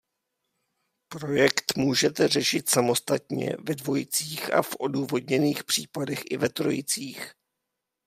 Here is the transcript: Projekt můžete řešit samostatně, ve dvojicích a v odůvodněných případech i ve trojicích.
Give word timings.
Projekt 1.13 1.77
můžete 1.77 2.27
řešit 2.27 2.69
samostatně, 2.69 3.55
ve 3.59 3.75
dvojicích 3.75 4.53
a 4.53 4.61
v 4.61 4.75
odůvodněných 4.79 5.63
případech 5.63 6.19
i 6.31 6.37
ve 6.37 6.49
trojicích. 6.49 7.31